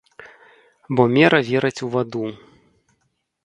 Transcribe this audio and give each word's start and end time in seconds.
Бо 0.95 1.03
мера 1.19 1.39
вераць 1.51 1.83
у 1.89 1.93
ваду. 1.99 2.25